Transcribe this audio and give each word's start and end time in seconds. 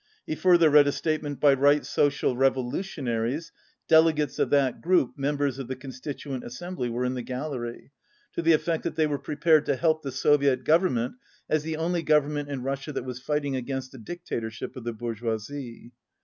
He 0.25 0.33
further 0.33 0.71
read 0.71 0.87
a 0.87 0.91
statement 0.91 1.39
by 1.39 1.53
Right 1.53 1.85
Social 1.85 2.35
Revolu 2.35 2.79
tionaries 2.79 3.51
(delegates 3.87 4.39
of 4.39 4.49
that 4.49 4.81
group, 4.81 5.11
members 5.15 5.59
of 5.59 5.67
the 5.67 5.75
Constituent 5.75 6.43
Assembly, 6.43 6.89
were 6.89 7.05
in 7.05 7.13
the 7.13 7.21
gallery) 7.21 7.91
to 8.33 8.41
the 8.41 8.53
effect 8.53 8.81
that 8.81 8.95
they 8.95 9.05
were 9.05 9.19
prepared 9.19 9.67
to 9.67 9.75
help 9.75 10.01
the 10.01 10.11
Soviet 10.11 10.63
Government 10.63 11.17
as 11.47 11.61
the 11.61 11.77
only 11.77 12.01
Government 12.01 12.49
in 12.49 12.63
Russia 12.63 12.91
that 12.91 13.05
was 13.05 13.19
fighting 13.19 13.55
against 13.55 13.93
a 13.93 13.99
dictatorship 13.99 14.75
of 14.75 14.85
the 14.85 14.93
bourgeoisie. 14.93 15.91